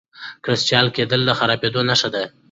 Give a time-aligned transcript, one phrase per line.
[0.43, 2.23] کرسټالي کېدل د خرابېدو نښه نه ده.